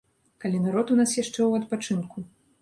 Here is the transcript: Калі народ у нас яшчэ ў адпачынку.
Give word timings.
Калі 0.43 0.61
народ 0.63 0.93
у 0.95 0.97
нас 1.01 1.13
яшчэ 1.23 1.35
ў 1.35 1.61
адпачынку. 1.61 2.25